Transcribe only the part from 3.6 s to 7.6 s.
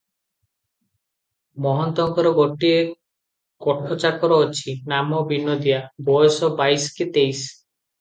କୋଠଚାକର ଅଛି, ନାମ ବିନୋଦିଆ- ବୟସ ବାଇଶ କି ତେଇଶ।